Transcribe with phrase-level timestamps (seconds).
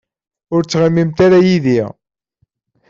[0.53, 1.81] Ur ttɣimimt ara yid-i.